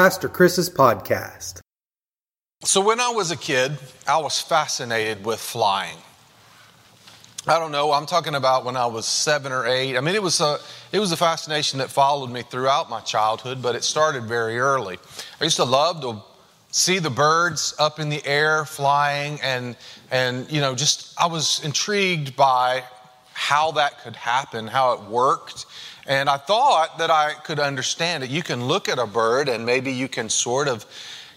[0.00, 1.60] Pastor Chris's podcast.
[2.62, 3.76] So, when I was a kid,
[4.08, 5.98] I was fascinated with flying.
[7.46, 9.98] I don't know, I'm talking about when I was seven or eight.
[9.98, 10.56] I mean, it was, a,
[10.90, 14.98] it was a fascination that followed me throughout my childhood, but it started very early.
[15.38, 16.22] I used to love to
[16.70, 19.76] see the birds up in the air flying, and,
[20.10, 22.84] and you know, just I was intrigued by
[23.34, 25.66] how that could happen, how it worked.
[26.06, 28.30] And I thought that I could understand it.
[28.30, 30.86] You can look at a bird and maybe you can sort of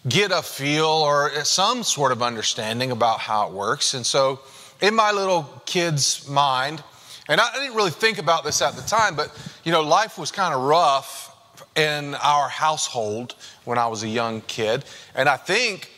[0.08, 3.94] get a feel or some sort of understanding about how it works.
[3.94, 4.40] And so,
[4.82, 6.84] in my little kid's mind,
[7.30, 9.32] and I didn't really think about this at the time, but
[9.64, 11.30] you know, life was kind of rough
[11.76, 13.36] in our household
[13.66, 14.84] when I was a young kid.
[15.16, 15.90] And I think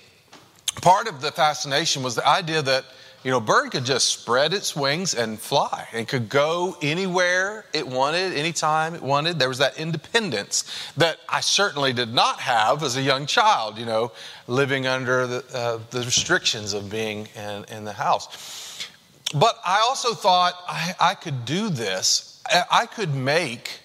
[0.82, 2.86] part of the fascination was the idea that
[3.26, 7.88] you know, bird could just spread its wings and fly and could go anywhere it
[7.88, 9.40] wanted, anytime it wanted.
[9.40, 10.64] There was that independence
[10.96, 14.12] that I certainly did not have as a young child, you know,
[14.46, 18.88] living under the, uh, the restrictions of being in, in, the house.
[19.34, 22.44] But I also thought I, I could do this.
[22.70, 23.80] I could make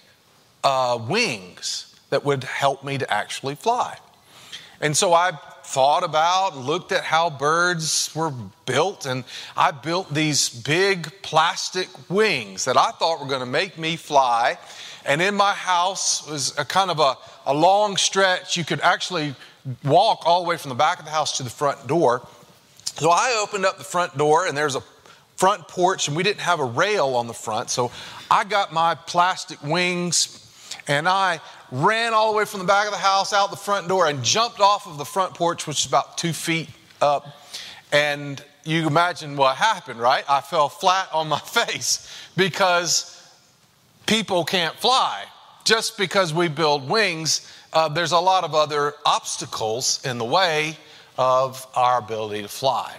[0.63, 3.97] uh, wings that would help me to actually fly.
[4.81, 5.31] And so I
[5.71, 8.33] thought about looked at how birds were
[8.65, 9.23] built, and
[9.55, 14.57] I built these big plastic wings that I thought were going to make me fly.
[15.05, 18.57] And in my house was a kind of a, a long stretch.
[18.57, 19.33] You could actually
[19.83, 22.27] walk all the way from the back of the house to the front door.
[22.83, 24.83] So I opened up the front door, and there's a
[25.37, 27.69] front porch, and we didn't have a rail on the front.
[27.69, 27.91] So
[28.29, 30.37] I got my plastic wings
[30.87, 31.39] and I
[31.71, 34.23] ran all the way from the back of the house out the front door and
[34.23, 36.69] jumped off of the front porch, which is about two feet
[37.01, 37.27] up.
[37.91, 40.23] And you imagine what happened, right?
[40.29, 43.17] I fell flat on my face because
[44.05, 45.23] people can't fly.
[45.63, 50.75] Just because we build wings, uh, there's a lot of other obstacles in the way
[51.17, 52.95] of our ability to fly.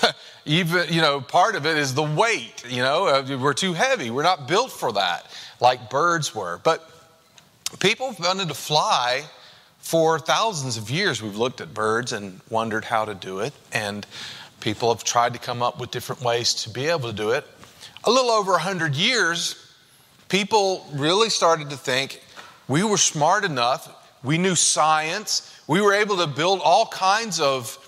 [0.44, 4.10] Even, you know, part of it is the weight, you know, uh, we're too heavy.
[4.10, 5.26] We're not built for that
[5.60, 6.60] like birds were.
[6.62, 6.88] But
[7.80, 9.24] People have wanted to fly
[9.78, 11.22] for thousands of years.
[11.22, 14.06] We've looked at birds and wondered how to do it, and
[14.60, 17.44] people have tried to come up with different ways to be able to do it.
[18.04, 19.56] A little over 100 years,
[20.28, 22.22] people really started to think
[22.68, 23.90] we were smart enough,
[24.22, 27.78] we knew science, we were able to build all kinds of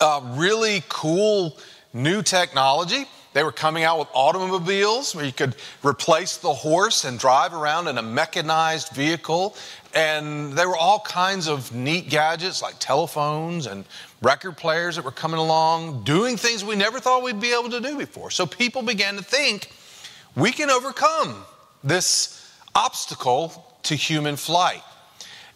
[0.00, 1.58] uh, really cool
[1.92, 3.06] new technology.
[3.34, 7.88] They were coming out with automobiles where you could replace the horse and drive around
[7.88, 9.56] in a mechanized vehicle.
[9.92, 13.84] And there were all kinds of neat gadgets like telephones and
[14.22, 17.80] record players that were coming along, doing things we never thought we'd be able to
[17.80, 18.30] do before.
[18.30, 19.72] So people began to think
[20.36, 21.44] we can overcome
[21.82, 22.40] this
[22.72, 24.82] obstacle to human flight.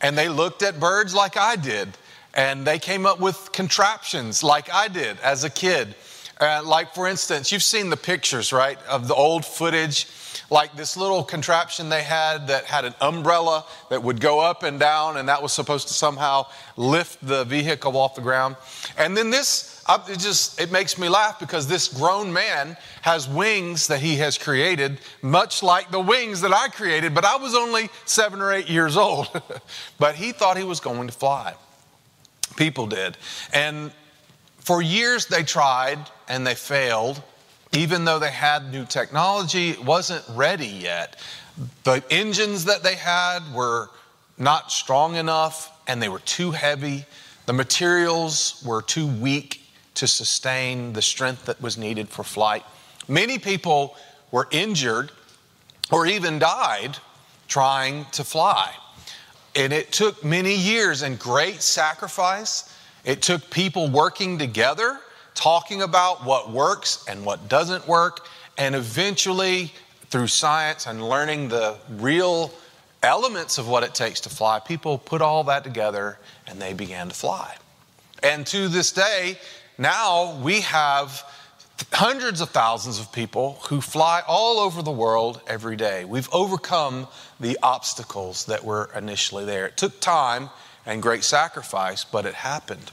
[0.00, 1.88] And they looked at birds like I did,
[2.34, 5.94] and they came up with contraptions like I did as a kid
[6.40, 10.06] uh, like, for instance, you've seen the pictures, right, of the old footage.
[10.50, 14.78] Like this little contraption they had that had an umbrella that would go up and
[14.78, 16.46] down, and that was supposed to somehow
[16.76, 18.56] lift the vehicle off the ground.
[18.96, 23.88] And then this, it just it makes me laugh because this grown man has wings
[23.88, 27.14] that he has created, much like the wings that I created.
[27.14, 29.28] But I was only seven or eight years old,
[29.98, 31.54] but he thought he was going to fly.
[32.56, 33.18] People did,
[33.52, 33.92] and
[34.60, 35.98] for years they tried
[36.28, 37.22] and they failed.
[37.72, 41.16] Even though they had new technology, it wasn't ready yet.
[41.84, 43.90] The engines that they had were
[44.38, 47.04] not strong enough and they were too heavy.
[47.46, 49.62] The materials were too weak
[49.94, 52.64] to sustain the strength that was needed for flight.
[53.08, 53.96] Many people
[54.30, 55.10] were injured
[55.90, 56.98] or even died
[57.48, 58.72] trying to fly.
[59.56, 62.74] And it took many years and great sacrifice
[63.04, 65.00] it took people working together,
[65.38, 68.26] talking about what works and what doesn't work,
[68.58, 69.72] and eventually,
[70.10, 72.50] through science and learning the real
[73.04, 76.18] elements of what it takes to fly, people put all that together
[76.48, 77.54] and they began to fly.
[78.20, 79.38] And to this day,
[79.78, 81.24] now we have
[81.92, 86.04] hundreds of thousands of people who fly all over the world every day.
[86.04, 87.06] We've overcome
[87.38, 89.66] the obstacles that were initially there.
[89.66, 90.50] It took time
[90.84, 92.90] and great sacrifice, but it happened.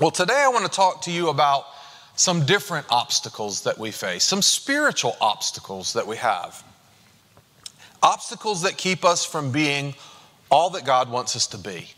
[0.00, 1.66] Well, today I want to talk to you about
[2.16, 6.64] some different obstacles that we face, some spiritual obstacles that we have.
[8.02, 9.94] Obstacles that keep us from being
[10.50, 11.90] all that God wants us to be,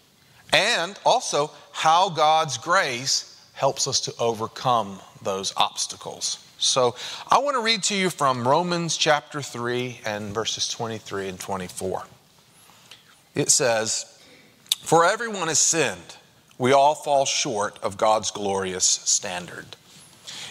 [0.53, 6.45] and also how God's grace helps us to overcome those obstacles.
[6.59, 6.97] So
[7.31, 12.03] I want to read to you from Romans chapter 3 and verses 23 and 24.
[13.37, 14.21] It says,
[14.81, 16.17] For everyone has sinned.
[16.59, 19.77] We all fall short of God's glorious standard.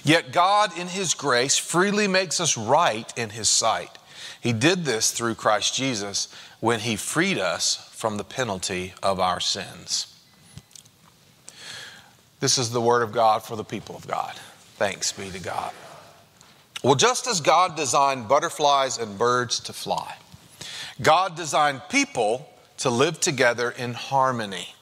[0.04, 3.98] Yet God, in His grace, freely makes us right in His sight.
[4.42, 6.28] He did this through Christ Jesus
[6.60, 10.08] when He freed us from the penalty of our sins.
[12.40, 14.34] This is the word of God for the people of God.
[14.78, 15.72] Thanks be to God.
[16.84, 20.16] Well, just as God designed butterflies and birds to fly,
[21.00, 24.74] God designed people to live together in harmony.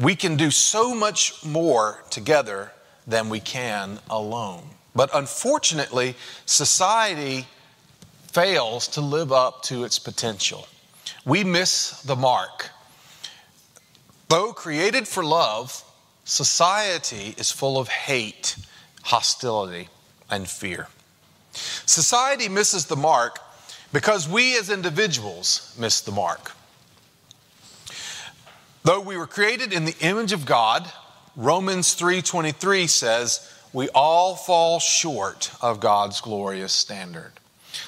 [0.00, 2.72] We can do so much more together
[3.06, 4.62] than we can alone.
[4.94, 6.14] But unfortunately,
[6.46, 7.46] society
[8.32, 10.66] fails to live up to its potential.
[11.24, 12.70] We miss the mark.
[14.28, 15.84] Though created for love,
[16.24, 18.56] society is full of hate,
[19.02, 19.88] hostility,
[20.30, 20.88] and fear.
[21.52, 23.38] Society misses the mark
[23.92, 26.52] because we as individuals miss the mark.
[28.84, 30.90] Though we were created in the image of God,
[31.36, 37.32] Romans 3:23 says, we all fall short of God's glorious standard.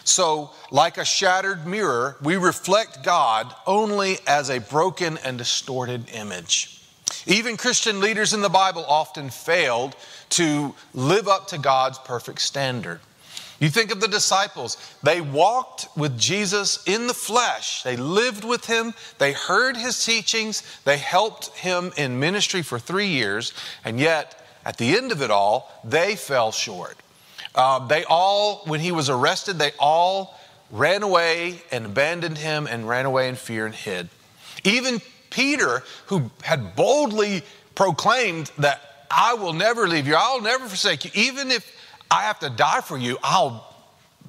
[0.02, 6.81] So, like a shattered mirror, we reflect God only as a broken and distorted image.
[7.26, 9.94] Even Christian leaders in the Bible often failed
[10.31, 13.00] to live up to God's perfect standard.
[13.60, 14.76] You think of the disciples.
[15.02, 17.82] They walked with Jesus in the flesh.
[17.82, 18.94] They lived with him.
[19.18, 20.62] They heard his teachings.
[20.84, 23.52] They helped him in ministry for three years.
[23.84, 26.96] And yet, at the end of it all, they fell short.
[27.54, 30.38] Uh, they all, when he was arrested, they all
[30.70, 34.08] ran away and abandoned him and ran away in fear and hid.
[34.64, 35.00] Even
[35.30, 37.42] Peter, who had boldly
[37.74, 41.70] proclaimed that I will never leave you, I'll never forsake you, even if
[42.10, 43.74] I have to die for you, I'll,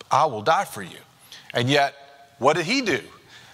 [0.09, 0.97] I will die for you.
[1.53, 1.95] And yet,
[2.39, 3.01] what did he do?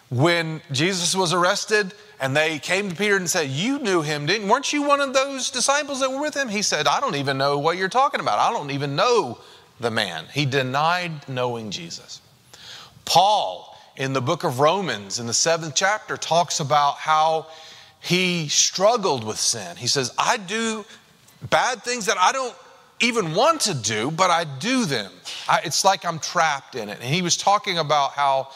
[0.09, 4.47] When Jesus was arrested and they came to Peter and said, You knew him, didn't
[4.47, 6.49] weren't you one of those disciples that were with him?
[6.49, 8.39] He said, I don't even know what you're talking about.
[8.39, 9.39] I don't even know
[9.79, 10.25] the man.
[10.33, 12.21] He denied knowing Jesus.
[13.05, 17.47] Paul, in the book of Romans, in the seventh chapter, talks about how
[17.99, 19.77] he struggled with sin.
[19.77, 20.85] He says, I do
[21.49, 22.55] bad things that I don't
[23.01, 25.11] even want to do, but I do them.
[25.47, 26.99] I, it's like I'm trapped in it.
[27.01, 28.49] And he was talking about how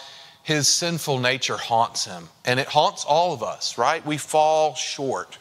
[0.43, 4.05] his sinful nature haunts him, and it haunts all of us, right?
[4.05, 5.37] We fall short.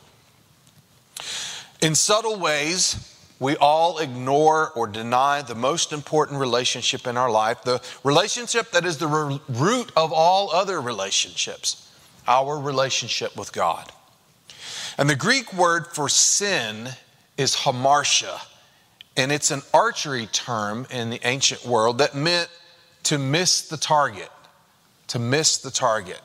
[1.82, 7.62] In subtle ways, we all ignore or deny the most important relationship in our life,
[7.64, 11.84] the relationship that is the root of all other relationships
[12.26, 13.92] our relationship with God.
[14.96, 16.88] And the Greek word for sin
[17.36, 18.40] is hamartia,
[19.16, 22.48] and it's an archery term in the ancient world that meant
[23.04, 24.30] to miss the target,
[25.08, 26.20] to miss the target.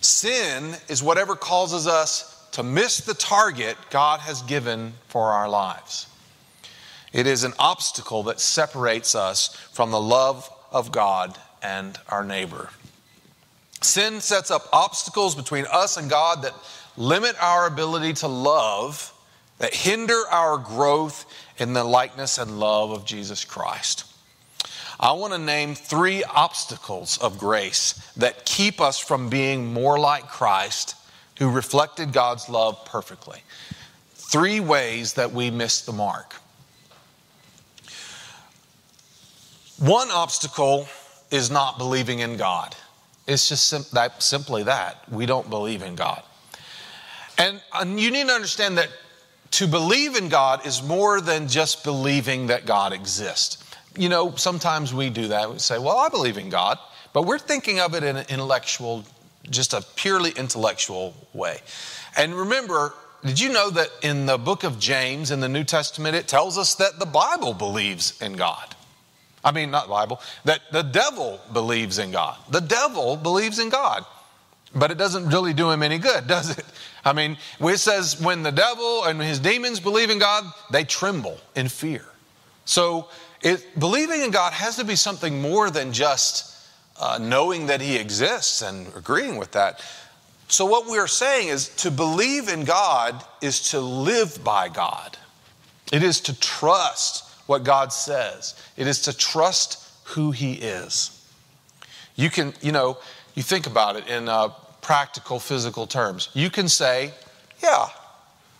[0.00, 6.06] Sin is whatever causes us to miss the target God has given for our lives.
[7.12, 12.70] It is an obstacle that separates us from the love of God and our neighbor.
[13.80, 16.54] Sin sets up obstacles between us and God that
[16.96, 19.12] limit our ability to love,
[19.58, 21.24] that hinder our growth
[21.58, 24.04] in the likeness and love of Jesus Christ.
[24.98, 30.28] I want to name three obstacles of grace that keep us from being more like
[30.28, 30.94] Christ,
[31.38, 33.40] who reflected God's love perfectly.
[34.14, 36.36] Three ways that we miss the mark.
[39.78, 40.86] One obstacle
[41.32, 42.76] is not believing in God.
[43.26, 45.08] It's just sim- that, simply that.
[45.10, 46.22] We don't believe in God.
[47.38, 48.90] And, and you need to understand that
[49.52, 53.62] to believe in God is more than just believing that God exists.
[53.96, 55.50] You know, sometimes we do that.
[55.50, 56.78] We say, well, I believe in God,
[57.12, 59.04] but we're thinking of it in an intellectual,
[59.50, 61.58] just a purely intellectual way.
[62.16, 62.94] And remember,
[63.24, 66.56] did you know that in the book of James in the New Testament, it tells
[66.56, 68.74] us that the Bible believes in God?
[69.44, 72.38] I mean, not Bible, that the devil believes in God.
[72.48, 74.04] The devil believes in God.
[74.74, 76.64] But it doesn't really do him any good, does it?
[77.04, 81.38] I mean, it says when the devil and his demons believe in God, they tremble
[81.56, 82.04] in fear.
[82.64, 83.08] So,
[83.42, 86.52] it, believing in God has to be something more than just
[87.00, 89.84] uh, knowing that He exists and agreeing with that.
[90.48, 95.16] So, what we're saying is to believe in God is to live by God,
[95.92, 101.18] it is to trust what God says, it is to trust who He is.
[102.14, 102.98] You can, you know,
[103.34, 104.50] you think about it in uh,
[104.82, 106.28] practical physical terms.
[106.34, 107.12] You can say,
[107.62, 107.86] Yeah,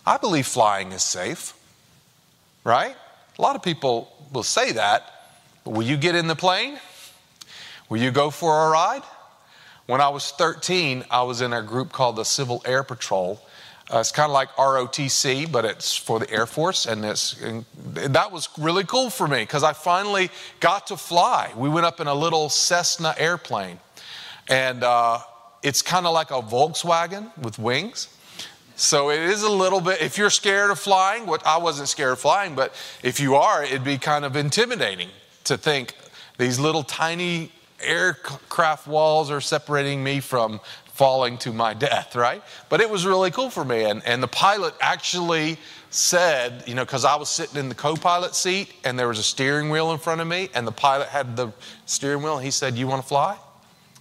[0.05, 1.53] I believe flying is safe,
[2.63, 2.95] right?
[3.37, 5.03] A lot of people will say that,
[5.63, 6.79] but will you get in the plane?
[7.89, 9.03] Will you go for a ride?
[9.85, 13.39] When I was 13, I was in a group called the Civil Air Patrol.
[13.93, 18.31] Uh, it's kind of like ROTC, but it's for the Air Force, and, and that
[18.31, 21.51] was really cool for me because I finally got to fly.
[21.55, 23.77] We went up in a little Cessna airplane,
[24.49, 25.19] and uh,
[25.63, 28.09] it's kind of like a Volkswagen with wings.
[28.75, 32.13] So it is a little bit, if you're scared of flying, what I wasn't scared
[32.13, 35.09] of flying, but if you are, it'd be kind of intimidating
[35.45, 35.95] to think
[36.37, 42.43] these little tiny aircraft walls are separating me from falling to my death, right?
[42.69, 43.83] But it was really cool for me.
[43.83, 45.57] And, and the pilot actually
[45.89, 49.19] said, you know, because I was sitting in the co pilot seat and there was
[49.19, 51.51] a steering wheel in front of me, and the pilot had the
[51.85, 53.37] steering wheel, and he said, You want to fly?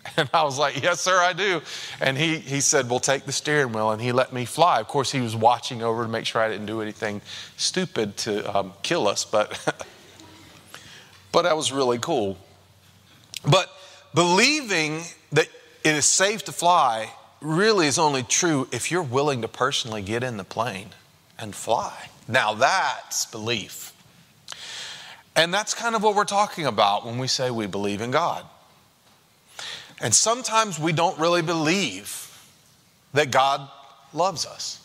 [0.16, 1.62] And I was like, Yes, sir, I do.
[2.00, 3.90] And he, he said, Well, take the steering wheel.
[3.92, 4.80] And he let me fly.
[4.80, 7.22] Of course, he was watching over to make sure I didn't do anything
[7.56, 9.58] stupid to um, kill us, but,
[11.32, 12.36] but that was really cool.
[13.48, 13.70] But
[14.14, 15.48] believing that
[15.84, 20.22] it is safe to fly really is only true if you're willing to personally get
[20.22, 20.90] in the plane
[21.38, 22.08] and fly.
[22.28, 23.92] Now, that's belief.
[25.34, 28.44] And that's kind of what we're talking about when we say we believe in God.
[30.02, 32.28] And sometimes we don't really believe
[33.14, 33.68] that God
[34.12, 34.84] loves us.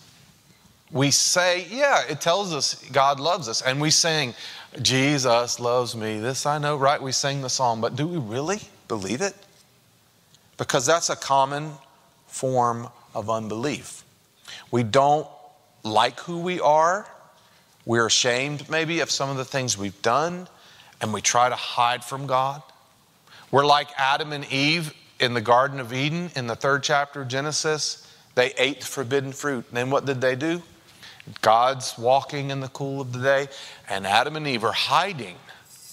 [0.92, 3.64] We say, yeah, it tells us God loves us.
[3.64, 4.36] And we sing,
[4.82, 6.20] Jesus loves me.
[6.20, 7.02] This I know, right?
[7.02, 9.34] We sing the song, but do we really believe it?
[10.58, 11.74] Because that's a common
[12.28, 14.04] form of unbelief.
[14.70, 15.28] We don't
[15.84, 17.08] like who we are.
[17.86, 20.48] We're ashamed, maybe, of some of the things we've done,
[21.02, 22.62] and we try to hide from God.
[23.50, 27.28] We're like Adam and Eve in the Garden of Eden in the third chapter of
[27.28, 28.08] Genesis.
[28.36, 29.66] They ate the forbidden fruit.
[29.70, 30.62] And then what did they do?
[31.42, 33.48] God's walking in the cool of the day,
[33.90, 35.36] and Adam and Eve are hiding,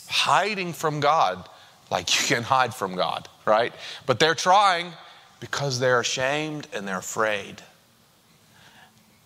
[0.09, 1.49] hiding from God
[1.91, 3.73] like you can hide from God, right?
[4.07, 4.93] But they're trying
[5.41, 7.63] because they're ashamed and they're afraid.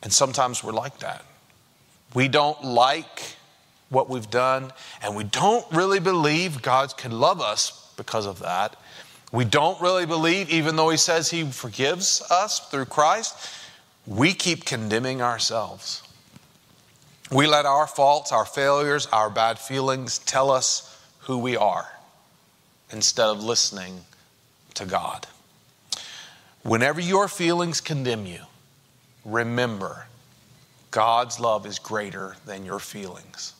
[0.02, 1.24] And sometimes we're like that.
[2.14, 3.36] We don't like
[3.90, 8.76] what we've done, and we don't really believe God can love us because of that.
[9.30, 13.36] We don't really believe, even though He says He forgives us through Christ,
[14.06, 16.02] we keep condemning ourselves.
[17.30, 21.86] We let our faults, our failures, our bad feelings tell us who we are
[22.90, 24.00] instead of listening
[24.74, 25.26] to God.
[26.62, 28.40] Whenever your feelings condemn you,
[29.26, 30.06] remember
[30.90, 33.52] God's love is greater than your feelings.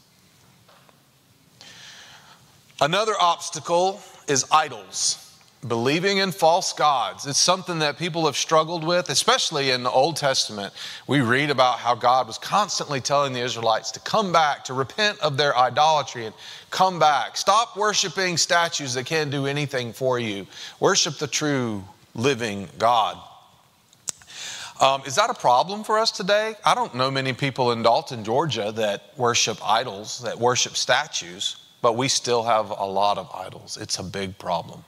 [2.80, 5.27] Another obstacle is idols
[5.66, 7.26] believing in false gods.
[7.26, 10.72] It's something that people have struggled with, especially in the Old Testament.
[11.08, 15.18] We read about how God was constantly telling the Israelites to come back, to repent
[15.18, 16.34] of their idolatry and
[16.70, 17.36] come back.
[17.36, 20.46] Stop worshiping statues that can't do anything for you.
[20.78, 21.82] Worship the true
[22.14, 23.18] living God.
[24.80, 26.54] Um, is that a problem for us today?
[26.64, 31.96] I don't know many people in Dalton, Georgia that worship idols, that worship statues, but
[31.96, 33.76] we still have a lot of idols.
[33.80, 34.84] It's a big problem.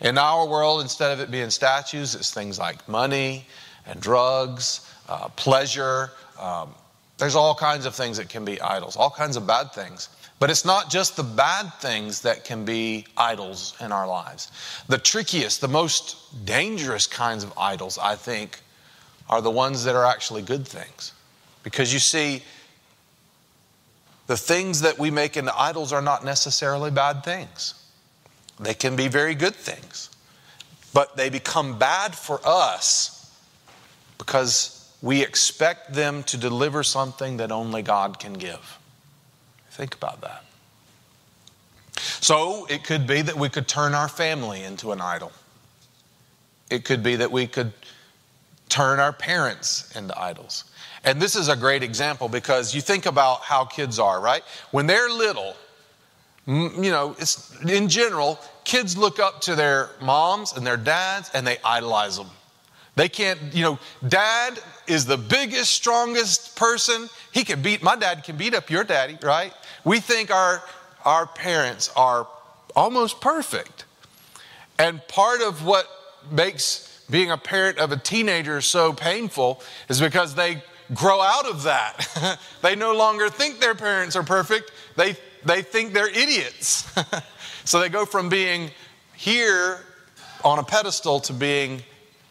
[0.00, 3.46] In our world, instead of it being statues, it's things like money
[3.86, 6.10] and drugs, uh, pleasure.
[6.38, 6.74] Um,
[7.18, 10.08] there's all kinds of things that can be idols, all kinds of bad things.
[10.38, 14.50] But it's not just the bad things that can be idols in our lives.
[14.88, 18.60] The trickiest, the most dangerous kinds of idols, I think,
[19.28, 21.12] are the ones that are actually good things.
[21.62, 22.42] Because you see,
[24.28, 27.74] the things that we make into idols are not necessarily bad things.
[28.60, 30.10] They can be very good things,
[30.92, 33.34] but they become bad for us
[34.18, 38.78] because we expect them to deliver something that only God can give.
[39.70, 40.44] Think about that.
[41.96, 45.32] So it could be that we could turn our family into an idol.
[46.70, 47.72] It could be that we could
[48.68, 50.64] turn our parents into idols.
[51.02, 54.42] And this is a great example because you think about how kids are, right?
[54.70, 55.56] When they're little,
[56.46, 57.16] you know,
[57.68, 62.28] in general, kids look up to their moms and their dads and they idolize them.
[62.96, 67.08] They can't, you know, dad is the biggest, strongest person.
[67.32, 69.52] He can beat, my dad can beat up your daddy, right?
[69.84, 70.62] We think our,
[71.04, 72.26] our parents are
[72.74, 73.84] almost perfect.
[74.78, 75.86] And part of what
[76.30, 80.62] makes being a parent of a teenager so painful is because they
[80.94, 82.38] grow out of that.
[82.62, 84.72] they no longer think their parents are perfect.
[84.96, 86.90] They they think they're idiots.
[87.64, 88.70] so they go from being
[89.16, 89.80] here
[90.44, 91.82] on a pedestal to being,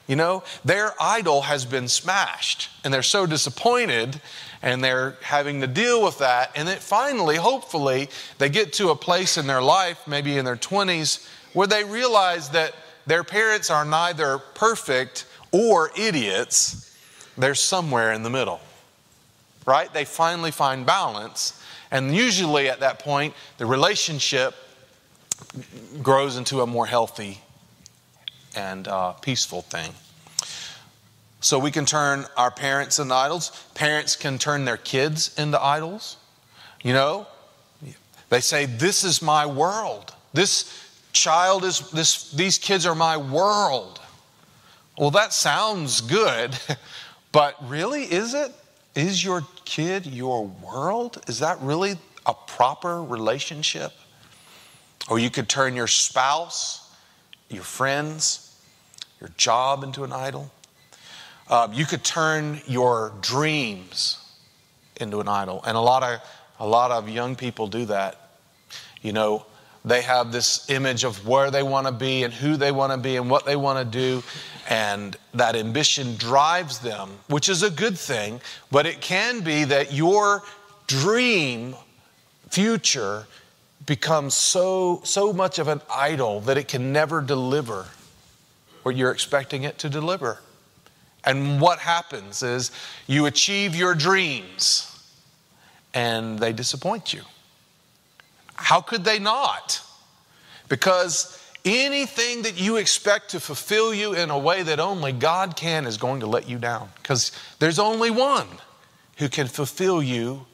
[0.08, 4.20] you know, their idol has been smashed and they're so disappointed
[4.62, 6.52] and they're having to deal with that.
[6.56, 10.58] And then finally, hopefully, they get to a place in their life, maybe in their
[10.58, 12.74] 20s, where they realize that
[13.06, 16.96] their parents are neither perfect or idiots,
[17.38, 18.60] they're somewhere in the middle.
[19.66, 19.92] Right?
[19.94, 21.59] They finally find balance.
[21.92, 24.56] And usually at that point, the relationship
[26.02, 27.40] grows into a more healthy
[28.56, 29.92] and uh, peaceful thing.
[31.42, 33.52] So we can turn our parents into idols.
[33.74, 36.18] Parents can turn their kids into idols.
[36.84, 37.28] You know,
[38.30, 40.14] they say, This is my world.
[40.34, 40.72] This
[41.14, 44.00] child is, this, these kids are my world.
[44.98, 46.58] Well, that sounds good,
[47.32, 48.52] but really, is it?
[48.96, 51.22] Is your kid your world?
[51.28, 51.96] Is that really
[52.26, 53.94] a proper relationship?
[55.10, 56.92] Or you could turn your spouse,
[57.50, 58.56] your friends,
[59.22, 60.52] your job into an idol.
[61.48, 64.18] Uh, you could turn your dreams
[64.98, 65.64] into an idol.
[65.66, 66.20] And a lot of
[66.60, 68.32] a lot of young people do that.
[69.02, 69.46] You know,
[69.86, 72.98] they have this image of where they want to be and who they want to
[72.98, 74.24] be and what they want to do.
[74.70, 78.40] And that ambition drives them, which is a good thing,
[78.72, 80.44] but it can be that your
[80.86, 81.76] dream
[82.50, 83.26] future
[83.86, 87.88] becomes so, so much of an idol that it can never deliver
[88.84, 90.40] what you're expecting it to deliver.
[91.24, 92.72] And what happens is
[93.08, 94.86] you achieve your dreams
[95.96, 97.22] and they disappoint you.
[98.56, 99.82] How could they not?
[100.68, 105.86] Because anything that you expect to fulfill you in a way that only God can
[105.86, 106.90] is going to let you down.
[107.02, 108.48] Because there's only one
[109.18, 110.46] who can fulfill you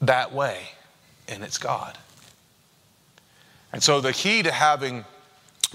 [0.00, 0.60] that way,
[1.28, 1.96] and it's God.
[3.72, 5.04] And so the key to having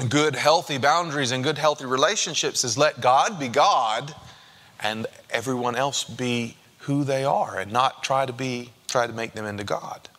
[0.08, 4.16] good, healthy boundaries and good, healthy relationships is let God be God
[4.80, 9.34] and everyone else be who they are and not try to be try to make
[9.34, 10.10] them into God.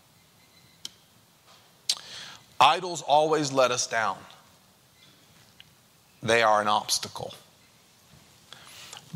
[2.61, 4.19] Idols always let us down.
[6.23, 7.33] They are an obstacle.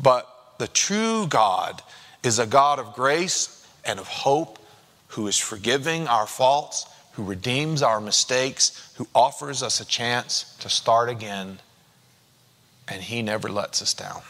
[0.01, 1.83] But the true God
[2.23, 4.57] is a God of grace and of hope
[5.09, 10.69] who is forgiving our faults, who redeems our mistakes, who offers us a chance to
[10.69, 11.59] start again,
[12.87, 14.21] and He never lets us down.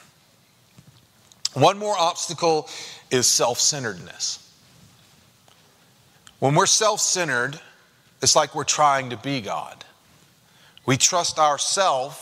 [1.53, 2.67] One more obstacle
[3.09, 4.41] is self centeredness.
[6.39, 7.61] When we're self centered,
[8.21, 9.83] it's like we're trying to be God.
[10.85, 12.17] We trust ourselves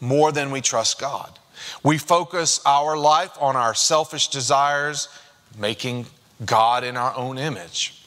[0.00, 1.38] more than we trust God.
[1.82, 5.08] We focus our life on our selfish desires,
[5.58, 6.06] making
[6.44, 8.04] God in our own image.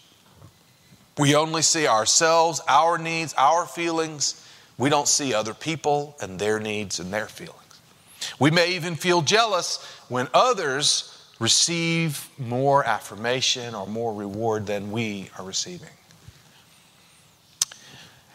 [1.18, 4.46] We only see ourselves, our needs, our feelings.
[4.78, 7.56] We don't see other people and their needs and their feelings.
[8.40, 15.30] We may even feel jealous when others receive more affirmation or more reward than we
[15.38, 15.90] are receiving.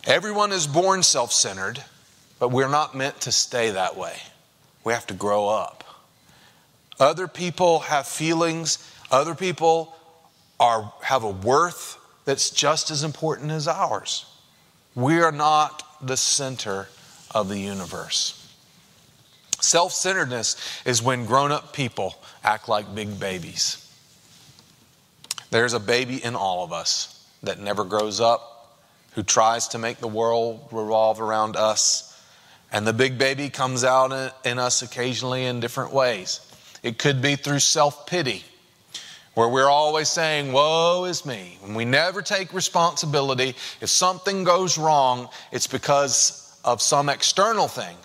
[0.06, 1.82] Everyone is born self centered,
[2.38, 4.16] but we're not meant to stay that way.
[4.84, 5.82] We have to grow up.
[7.00, 8.78] Other people have feelings,
[9.10, 9.96] other people
[10.60, 14.26] are, have a worth that's just as important as ours.
[14.94, 16.88] We are not the center
[17.34, 18.40] of the universe.
[19.60, 23.80] Self centeredness is when grown up people act like big babies.
[25.50, 28.53] There's a baby in all of us that never grows up,
[29.14, 32.10] who tries to make the world revolve around us.
[32.72, 34.12] And the big baby comes out
[34.44, 36.40] in us occasionally in different ways.
[36.82, 38.44] It could be through self pity,
[39.34, 41.58] where we're always saying, Woe is me.
[41.64, 43.54] And we never take responsibility.
[43.80, 47.96] If something goes wrong, it's because of some external thing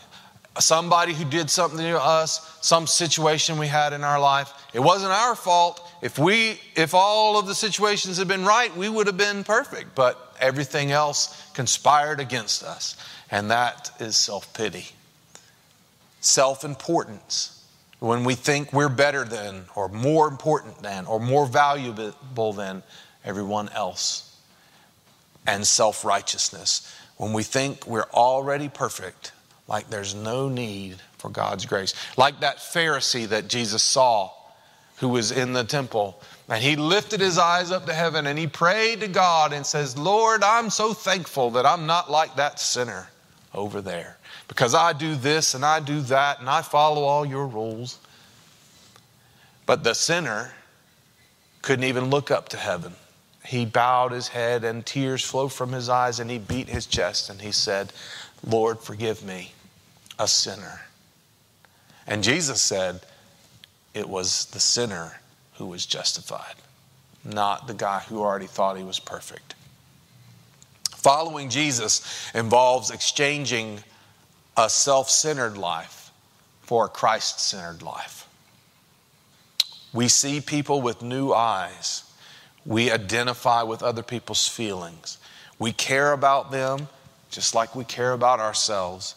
[0.58, 4.52] somebody who did something to us, some situation we had in our life.
[4.74, 5.89] It wasn't our fault.
[6.02, 9.96] If we if all of the situations had been right, we would have been perfect,
[9.96, 12.96] but everything else conspired against us.
[13.32, 14.88] And that is self-pity.
[16.22, 17.56] Self-importance.
[18.00, 22.82] When we think we're better than or more important than or more valuable than
[23.26, 24.38] everyone else.
[25.46, 26.96] And self-righteousness.
[27.18, 29.34] When we think we're already perfect
[29.68, 31.94] like there's no need for God's grace.
[32.18, 34.32] Like that Pharisee that Jesus saw
[35.00, 36.22] who was in the temple.
[36.50, 39.98] And he lifted his eyes up to heaven and he prayed to God and says,
[39.98, 43.10] Lord, I'm so thankful that I'm not like that sinner
[43.54, 47.48] over there because I do this and I do that and I follow all your
[47.48, 48.00] rules.
[49.66, 50.54] But the sinner
[51.62, 52.94] couldn't even look up to heaven.
[53.46, 57.30] He bowed his head and tears flowed from his eyes and he beat his chest
[57.30, 57.94] and he said,
[58.46, 59.54] Lord, forgive me
[60.18, 60.82] a sinner.
[62.06, 63.02] And Jesus said
[63.94, 65.20] it was the sinner
[65.56, 66.56] who was justified,
[67.24, 69.56] not the guy who already thought he was perfect.
[70.92, 73.80] Following Jesus involves exchanging
[74.58, 76.12] a self centered life
[76.62, 78.28] for a Christ centered life.
[79.94, 82.04] We see people with new eyes.
[82.66, 85.18] We identify with other people's feelings.
[85.58, 86.88] We care about them
[87.30, 89.16] just like we care about ourselves.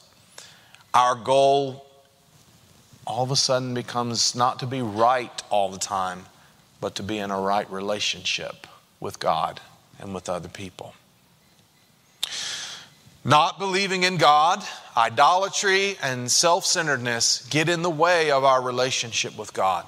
[0.94, 1.86] Our goal
[3.06, 6.26] all of a sudden becomes not to be right all the time,
[6.80, 8.66] but to be in a right relationship
[9.00, 9.60] with God
[9.98, 10.94] and with other people.
[13.24, 14.64] Not believing in God,
[14.96, 19.86] idolatry, and self centeredness get in the way of our relationship with God.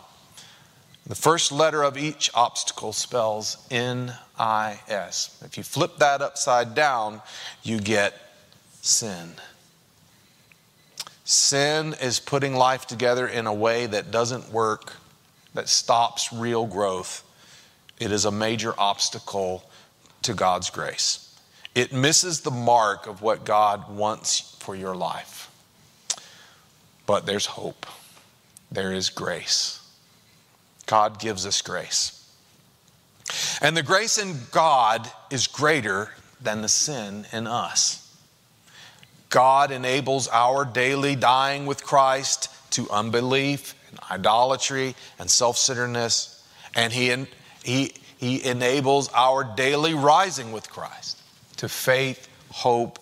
[1.06, 5.42] The first letter of each obstacle spells N I S.
[5.44, 7.22] If you flip that upside down,
[7.62, 8.14] you get
[8.82, 9.34] sin.
[11.24, 14.92] Sin is putting life together in a way that doesn't work,
[15.54, 17.22] that stops real growth.
[17.98, 19.64] It is a major obstacle
[20.22, 21.34] to God's grace.
[21.74, 25.50] It misses the mark of what God wants for your life.
[27.06, 27.86] But there's hope,
[28.70, 29.80] there is grace.
[30.86, 32.20] God gives us grace.
[33.62, 36.10] And the grace in God is greater
[36.40, 38.03] than the sin in us.
[39.34, 46.92] God enables our daily dying with Christ to unbelief and idolatry and self centeredness, and
[46.92, 47.26] he,
[47.64, 51.20] he, he enables our daily rising with Christ
[51.56, 53.00] to faith, hope,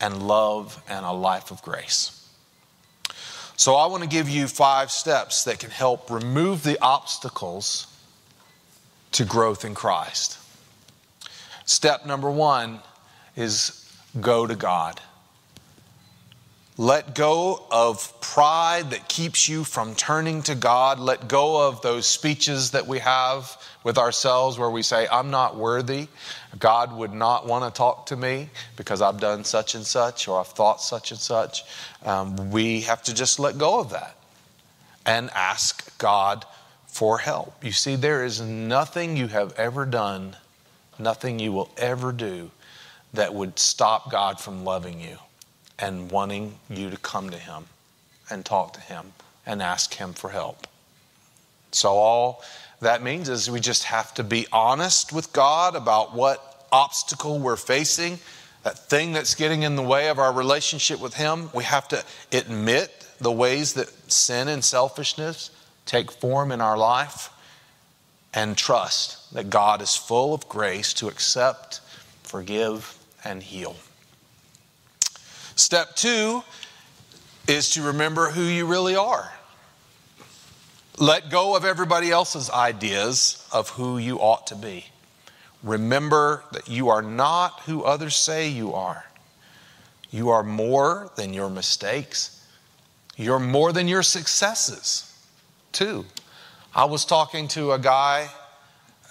[0.00, 2.26] and love and a life of grace.
[3.58, 7.94] So, I want to give you five steps that can help remove the obstacles
[9.12, 10.38] to growth in Christ.
[11.66, 12.80] Step number one
[13.36, 13.86] is
[14.18, 15.02] go to God.
[16.80, 21.00] Let go of pride that keeps you from turning to God.
[21.00, 25.56] Let go of those speeches that we have with ourselves where we say, I'm not
[25.56, 26.06] worthy.
[26.60, 30.38] God would not want to talk to me because I've done such and such or
[30.38, 31.64] I've thought such and such.
[32.04, 34.16] Um, we have to just let go of that
[35.04, 36.44] and ask God
[36.86, 37.64] for help.
[37.64, 40.36] You see, there is nothing you have ever done,
[40.96, 42.52] nothing you will ever do
[43.14, 45.18] that would stop God from loving you
[45.78, 47.66] and wanting you to come to Him
[48.30, 49.12] and talk to Him
[49.46, 50.66] and ask Him for help.
[51.72, 52.42] So, all
[52.80, 57.56] that means is we just have to be honest with God about what obstacle we're
[57.56, 58.18] facing,
[58.62, 61.50] that thing that's getting in the way of our relationship with Him.
[61.54, 65.50] We have to admit the ways that sin and selfishness
[65.86, 67.30] take form in our life
[68.34, 71.80] and trust that God is full of grace to accept,
[72.22, 73.76] forgive, and heal.
[75.58, 76.44] Step two
[77.48, 79.32] is to remember who you really are.
[80.98, 84.86] Let go of everybody else's ideas of who you ought to be.
[85.64, 89.04] Remember that you are not who others say you are.
[90.12, 92.46] You are more than your mistakes.
[93.16, 95.12] You're more than your successes,
[95.72, 96.06] too.
[96.72, 98.28] I was talking to a guy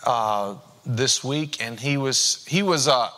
[0.06, 0.56] uh,
[0.86, 3.10] this week, and he was he was uh,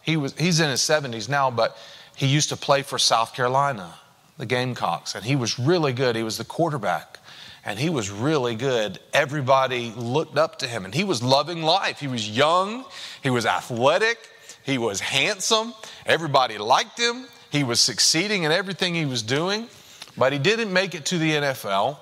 [0.00, 1.76] he was he's in his 70s now, but
[2.18, 3.94] he used to play for South Carolina,
[4.38, 6.16] the Gamecocks, and he was really good.
[6.16, 7.20] He was the quarterback,
[7.64, 8.98] and he was really good.
[9.12, 12.00] Everybody looked up to him, and he was loving life.
[12.00, 12.84] He was young,
[13.22, 14.18] he was athletic,
[14.64, 15.72] he was handsome.
[16.06, 17.26] Everybody liked him.
[17.52, 19.68] He was succeeding in everything he was doing,
[20.16, 21.98] but he didn't make it to the NFL,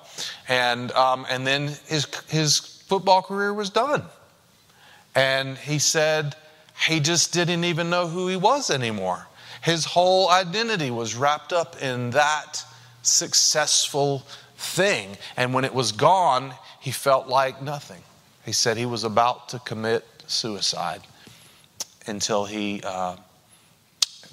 [0.47, 4.01] and um, and then his his football career was done.
[5.13, 6.35] And he said
[6.87, 9.27] he just didn't even know who he was anymore.
[9.61, 12.63] His whole identity was wrapped up in that
[13.01, 14.23] successful
[14.57, 15.17] thing.
[15.35, 18.01] And when it was gone, he felt like nothing.
[18.45, 21.01] He said he was about to commit suicide
[22.05, 23.17] until he, uh,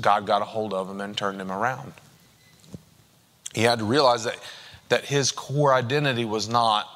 [0.01, 1.93] God got a hold of him and turned him around.
[3.55, 4.39] He had to realize that,
[4.89, 6.89] that his core identity was not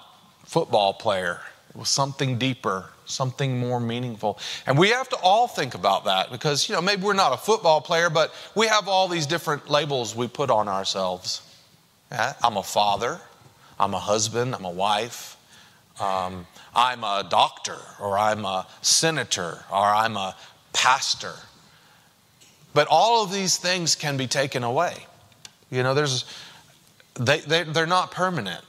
[0.45, 1.41] football player.
[1.79, 4.41] It was something deeper, something more meaningful.
[4.67, 7.37] And we have to all think about that because, you know, maybe we're not a
[7.37, 11.41] football player, but we have all these different labels we put on ourselves.
[12.11, 13.21] I'm a father,
[13.79, 15.37] I'm a husband, I'm a wife,
[16.01, 20.35] um, I'm a doctor, or I'm a senator, or I'm a
[20.73, 21.35] pastor.
[22.75, 25.07] But all of these things can be taken away.
[25.71, 26.25] You know, there's,
[27.15, 28.65] they, they, they're not permanent,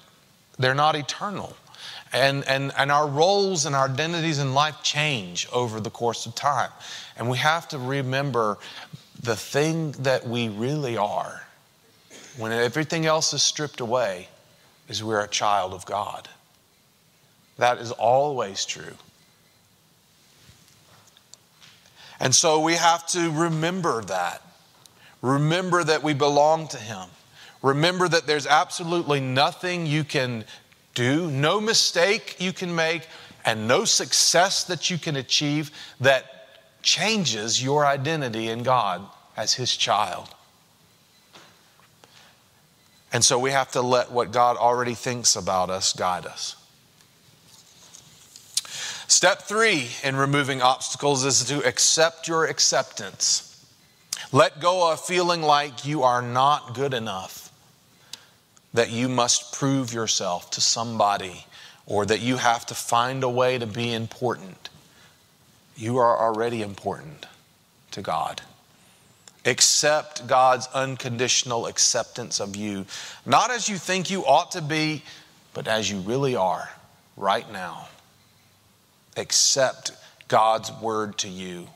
[0.59, 1.55] they're not eternal.
[2.11, 6.33] And, and, and our roles and our identities in life change over the course of
[6.33, 6.71] time.
[7.17, 8.57] And we have to remember
[9.21, 11.43] the thing that we really are,
[12.37, 14.29] when everything else is stripped away,
[14.87, 16.27] is we're a child of God.
[17.57, 18.95] That is always true.
[22.19, 24.41] And so we have to remember that.
[25.21, 27.09] Remember that we belong to Him.
[27.61, 30.45] Remember that there's absolutely nothing you can
[30.93, 33.07] do, no mistake you can make,
[33.45, 36.25] and no success that you can achieve that
[36.81, 39.05] changes your identity in God
[39.37, 40.29] as His child.
[43.11, 46.55] And so we have to let what God already thinks about us guide us.
[49.07, 53.65] Step three in removing obstacles is to accept your acceptance.
[54.31, 57.48] Let go of feeling like you are not good enough,
[58.73, 61.45] that you must prove yourself to somebody,
[61.85, 64.69] or that you have to find a way to be important.
[65.75, 67.25] You are already important
[67.91, 68.41] to God.
[69.45, 72.85] Accept God's unconditional acceptance of you,
[73.25, 75.03] not as you think you ought to be,
[75.53, 76.69] but as you really are
[77.17, 77.87] right now.
[79.17, 79.91] Accept
[80.27, 81.67] God's word to you.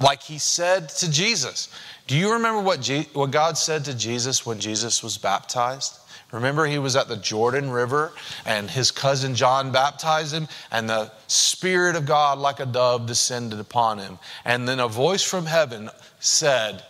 [0.00, 1.68] Like he said to Jesus.
[2.06, 5.98] Do you remember what, Je- what God said to Jesus when Jesus was baptized?
[6.32, 8.12] Remember, he was at the Jordan River
[8.46, 13.58] and his cousin John baptized him, and the Spirit of God, like a dove, descended
[13.58, 14.18] upon him.
[14.44, 16.84] And then a voice from heaven said,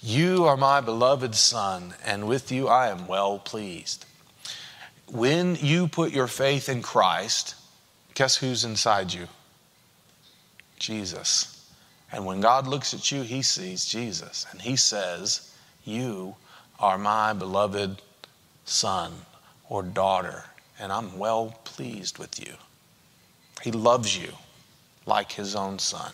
[0.00, 4.06] You are my beloved Son, and with you I am well pleased.
[5.08, 7.54] When you put your faith in Christ,
[8.14, 9.28] guess who's inside you?
[10.78, 11.55] Jesus.
[12.12, 15.52] And when God looks at you, he sees Jesus, and he says,
[15.84, 16.36] You
[16.78, 18.00] are my beloved
[18.64, 19.12] son
[19.68, 20.44] or daughter,
[20.78, 22.54] and I'm well pleased with you.
[23.62, 24.32] He loves you
[25.06, 26.12] like his own son.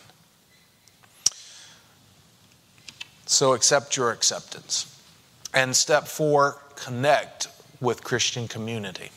[3.25, 4.89] So accept your acceptance.
[5.53, 7.47] And step four, connect
[7.79, 9.11] with Christian community.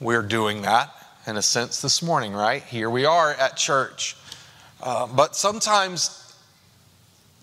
[0.00, 0.94] We're doing that
[1.26, 2.62] in a sense this morning, right?
[2.62, 4.16] Here we are at church.
[4.82, 6.36] Uh, but sometimes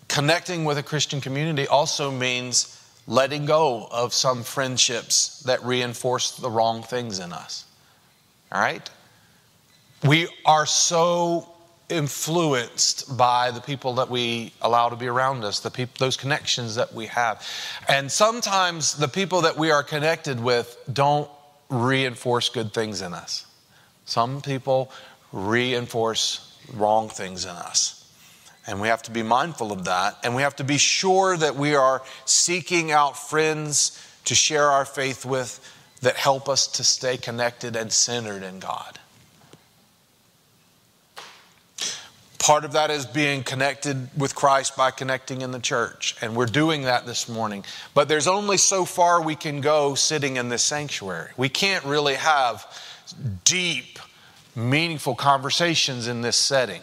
[0.08, 2.72] connecting with a Christian community also means
[3.08, 7.66] letting go of some friendships that reinforce the wrong things in us.
[8.52, 8.90] All right?
[10.04, 11.48] We are so
[11.90, 16.94] influenced by the people that we allow to be around us, the those connections that
[16.94, 17.46] we have.
[17.88, 21.30] And sometimes the people that we are connected with don't
[21.70, 23.46] reinforce good things in us.
[24.06, 24.92] Some people
[25.32, 28.02] reinforce wrong things in us.
[28.68, 30.18] And we have to be mindful of that.
[30.24, 34.86] And we have to be sure that we are seeking out friends to share our
[34.86, 35.60] faith with
[36.02, 39.00] that help us to stay connected and centered in God.
[42.40, 46.16] Part of that is being connected with Christ by connecting in the church.
[46.22, 47.66] And we're doing that this morning.
[47.96, 51.32] But there's only so far we can go sitting in this sanctuary.
[51.38, 52.66] We can't really have
[53.46, 53.98] deep,
[54.56, 56.82] meaningful conversations in this setting.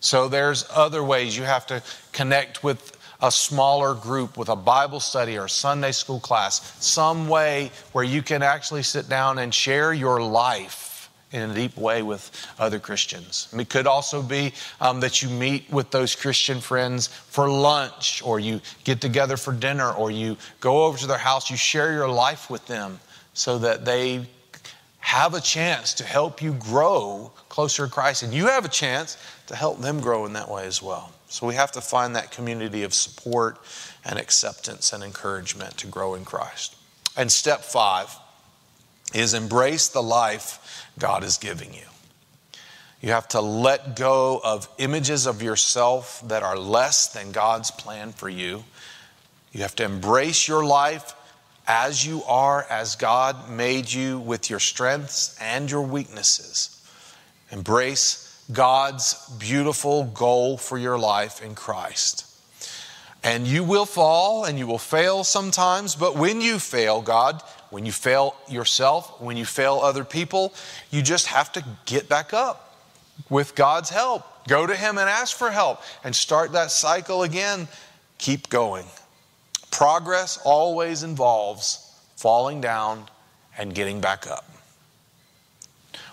[0.00, 5.00] So there's other ways you have to connect with a smaller group with a Bible
[5.00, 9.94] study or Sunday school class, some way where you can actually sit down and share
[9.94, 13.48] your life in a deep way with other Christians.
[13.52, 18.38] It could also be um, that you meet with those Christian friends for lunch, or
[18.38, 22.08] you get together for dinner, or you go over to their house, you share your
[22.08, 23.00] life with them
[23.32, 24.26] so that they
[25.04, 28.22] have a chance to help you grow closer to Christ.
[28.22, 31.12] And you have a chance to help them grow in that way as well.
[31.28, 33.58] So we have to find that community of support
[34.02, 36.74] and acceptance and encouragement to grow in Christ.
[37.18, 38.16] And step five
[39.12, 41.86] is embrace the life God is giving you.
[43.02, 48.12] You have to let go of images of yourself that are less than God's plan
[48.12, 48.64] for you.
[49.52, 51.14] You have to embrace your life
[51.66, 56.82] as you are, as God made you with your strengths and your weaknesses.
[57.50, 62.26] Embrace God's beautiful goal for your life in Christ.
[63.22, 67.86] And you will fall and you will fail sometimes, but when you fail, God, when
[67.86, 70.52] you fail yourself, when you fail other people,
[70.90, 72.76] you just have to get back up
[73.30, 74.24] with God's help.
[74.46, 77.66] Go to Him and ask for help and start that cycle again.
[78.18, 78.84] Keep going.
[79.74, 83.06] Progress always involves falling down
[83.58, 84.48] and getting back up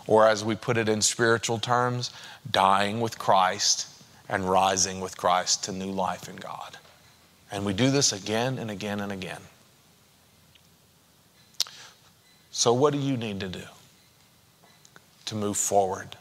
[0.08, 2.12] or as we put it in spiritual terms,
[2.50, 3.88] dying with Christ
[4.28, 6.78] and rising with Christ to new life in God.
[7.52, 9.41] And we do this again and again and again.
[12.52, 13.63] So, what do you need to do
[15.26, 16.17] to move forward?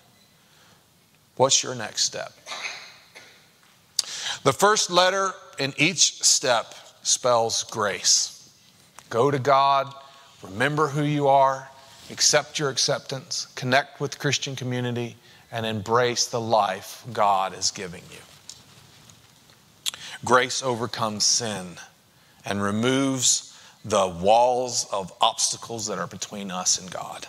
[1.37, 2.33] What's your next step?
[4.44, 8.50] The first letter in each step spells grace.
[9.08, 9.92] Go to God,
[10.42, 11.68] remember who you are,
[12.10, 15.16] accept your acceptance, connect with Christian community,
[15.52, 18.18] and embrace the life God is giving you.
[20.24, 21.76] Grace overcomes sin
[22.44, 27.26] and removes the walls of obstacles that are between us and God.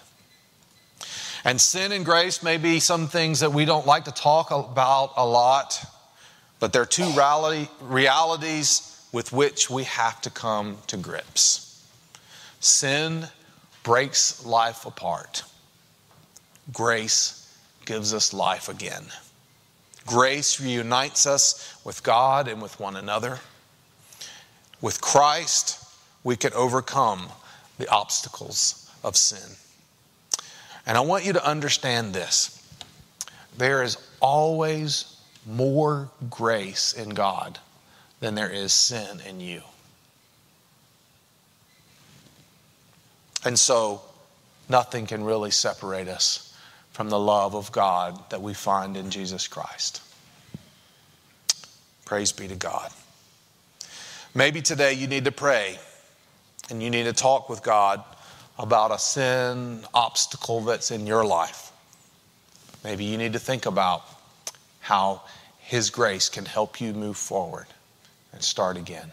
[1.43, 5.13] And sin and grace may be some things that we don't like to talk about
[5.17, 5.83] a lot,
[6.59, 7.11] but they're two
[7.81, 11.85] realities with which we have to come to grips.
[12.59, 13.27] Sin
[13.83, 15.43] breaks life apart,
[16.71, 17.37] grace
[17.85, 19.05] gives us life again.
[20.05, 23.39] Grace reunites us with God and with one another.
[24.81, 25.83] With Christ,
[26.23, 27.29] we can overcome
[27.77, 29.57] the obstacles of sin.
[30.87, 32.57] And I want you to understand this
[33.57, 37.59] there is always more grace in God
[38.21, 39.61] than there is sin in you.
[43.43, 44.01] And so,
[44.69, 46.55] nothing can really separate us
[46.91, 50.01] from the love of God that we find in Jesus Christ.
[52.05, 52.91] Praise be to God.
[54.35, 55.79] Maybe today you need to pray
[56.69, 58.03] and you need to talk with God
[58.59, 61.71] about a sin obstacle that's in your life.
[62.83, 64.03] Maybe you need to think about
[64.81, 65.23] how
[65.57, 67.65] His grace can help you move forward
[68.33, 69.11] and start again.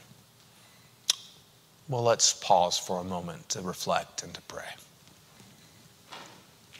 [1.88, 4.64] Well, let's pause for a moment to reflect and to pray.